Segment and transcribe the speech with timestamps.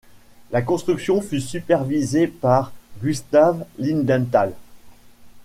[0.49, 2.71] La construction fut supervisée par
[3.03, 4.53] Gustav Lindenthal.